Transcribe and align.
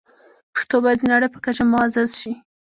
پښتو 0.53 0.75
باید 0.83 0.99
د 1.01 1.05
نړۍ 1.13 1.27
په 1.31 1.39
کچه 1.45 1.63
معزز 1.71 2.09
شي. 2.21 2.31